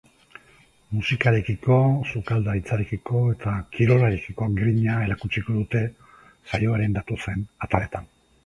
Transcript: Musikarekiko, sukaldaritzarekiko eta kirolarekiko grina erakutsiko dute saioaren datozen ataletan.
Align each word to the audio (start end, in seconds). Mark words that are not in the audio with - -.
Musikarekiko, 0.99 1.75
sukaldaritzarekiko 2.13 3.21
eta 3.33 3.53
kirolarekiko 3.75 4.49
grina 4.57 4.97
erakutsiko 5.09 5.59
dute 5.61 5.85
saioaren 6.55 7.01
datozen 7.01 7.47
ataletan. 7.69 8.11